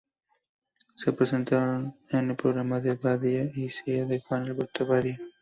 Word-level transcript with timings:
Se 0.95 1.13
presentaron 1.13 1.95
en 2.09 2.31
el 2.31 2.35
programa 2.35 2.79
"Badía 2.81 3.43
y 3.53 3.69
Cía" 3.69 4.05
de 4.07 4.19
Juan 4.19 4.45
Alberto 4.45 4.87
Badía. 4.87 5.19